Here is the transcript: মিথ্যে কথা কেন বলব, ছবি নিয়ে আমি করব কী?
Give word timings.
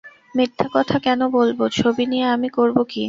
মিথ্যে 0.35 0.65
কথা 0.73 0.97
কেন 0.99 1.21
বলব, 1.29 1.59
ছবি 1.71 2.03
নিয়ে 2.05 2.25
আমি 2.27 2.49
করব 2.49 2.77
কী? 2.83 2.99